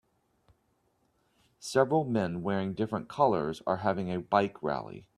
[1.59, 5.05] Several men wearing different colors are having a bike rally.